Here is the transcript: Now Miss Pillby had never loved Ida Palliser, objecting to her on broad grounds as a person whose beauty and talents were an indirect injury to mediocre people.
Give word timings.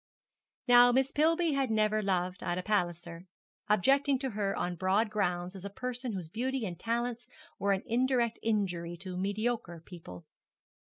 Now 0.67 0.91
Miss 0.91 1.11
Pillby 1.11 1.51
had 1.53 1.69
never 1.69 2.01
loved 2.01 2.41
Ida 2.41 2.63
Palliser, 2.63 3.27
objecting 3.69 4.17
to 4.17 4.31
her 4.31 4.55
on 4.55 4.75
broad 4.75 5.11
grounds 5.11 5.55
as 5.55 5.63
a 5.63 5.69
person 5.69 6.13
whose 6.13 6.27
beauty 6.27 6.65
and 6.65 6.79
talents 6.79 7.27
were 7.59 7.71
an 7.71 7.83
indirect 7.85 8.39
injury 8.41 8.97
to 8.97 9.15
mediocre 9.15 9.79
people. 9.85 10.25